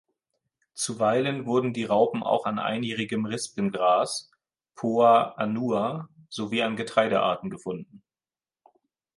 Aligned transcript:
Zuweilen 0.73 1.45
wurden 1.45 1.73
die 1.73 1.83
Raupen 1.83 2.23
auch 2.23 2.45
an 2.47 2.57
Einjährigem 2.57 3.25
Rispengras 3.27 4.31
("Poa 4.73 5.35
annua") 5.37 6.09
sowie 6.27 6.63
an 6.63 6.75
Getreidearten 6.75 7.51
gefunden. 7.51 8.01